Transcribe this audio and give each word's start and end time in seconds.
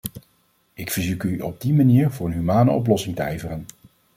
Ik 0.73 0.91
verzoek 0.91 1.23
u 1.23 1.39
op 1.39 1.61
die 1.61 1.73
manier 1.73 2.09
voor 2.11 2.25
een 2.27 2.33
humane 2.33 2.71
oplossing 2.71 3.15
te 3.15 3.21
ijveren. 3.21 3.65